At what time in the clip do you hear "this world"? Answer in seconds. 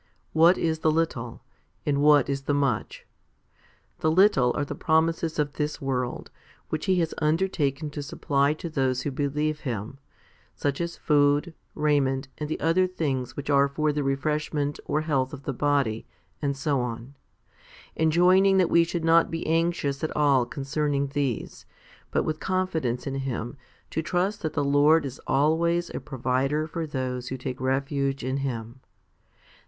5.53-6.31